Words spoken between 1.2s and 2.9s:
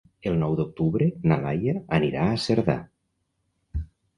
na Laia anirà a Cerdà.